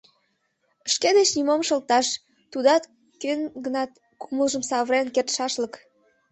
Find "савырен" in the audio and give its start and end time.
4.69-5.07